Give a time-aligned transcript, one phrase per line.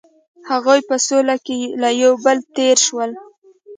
[0.49, 3.11] هغوی په سوله کې له یو بل تیر شول.